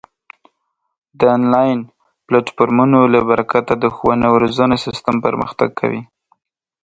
[1.19, 1.77] د آنلاین
[2.27, 6.01] پلتفورمونو له برکته د ښوونې او روزنې سیستم پرمختګ کوي.